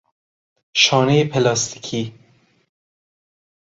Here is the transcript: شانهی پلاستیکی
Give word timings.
شانهی 0.73 1.25
پلاستیکی 1.25 2.13